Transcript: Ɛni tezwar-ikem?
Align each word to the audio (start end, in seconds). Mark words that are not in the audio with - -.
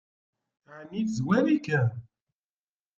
Ɛni 0.75 0.99
tezwar-ikem? 1.07 1.89